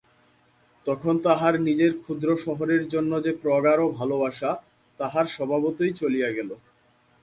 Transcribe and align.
তখন 0.85 1.13
তাহার 1.17 1.53
নিজের 1.59 1.91
ক্ষুদ্র 1.99 2.29
শহরের 2.37 2.83
জন্য 2.87 3.11
যে 3.23 3.31
প্রগাঢ় 3.41 3.85
ভালবাসা, 3.89 4.51
তাহা 4.99 5.21
স্বভাবতই 5.27 5.91
চলিয়া 5.93 6.29
গেল। 6.31 6.49